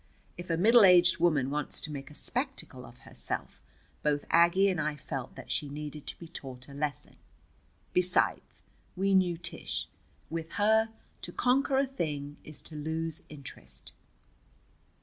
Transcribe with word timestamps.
If 0.35 0.49
a 0.49 0.57
middle 0.57 0.83
aged 0.83 1.19
woman 1.19 1.51
wants 1.51 1.79
to 1.81 1.91
make 1.91 2.09
a 2.09 2.15
spectacle 2.15 2.87
of 2.87 3.01
herself, 3.05 3.61
both 4.01 4.25
Aggie 4.31 4.67
and 4.67 4.81
I 4.81 4.95
felt 4.95 5.35
that 5.35 5.51
she 5.51 5.69
needed 5.69 6.07
to 6.07 6.17
be 6.17 6.27
taught 6.27 6.67
a 6.67 6.73
lesson. 6.73 7.17
Besides, 7.93 8.63
we 8.95 9.13
knew 9.13 9.37
Tish. 9.37 9.87
With 10.31 10.53
her, 10.53 10.89
to 11.21 11.31
conquer 11.31 11.77
a 11.77 11.85
thing 11.85 12.37
is 12.43 12.63
to 12.63 12.75
lose 12.75 13.21
interest. 13.29 13.91